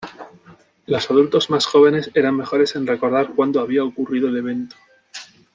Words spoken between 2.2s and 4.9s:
mejores en recordar cuándo había ocurrido el evento.